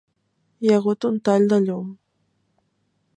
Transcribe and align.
Hi 0.61 0.71
ha 0.71 0.79
hagut 0.79 1.07
un 1.11 1.19
tall 1.29 1.45
de 1.53 1.61
llum. 1.67 1.93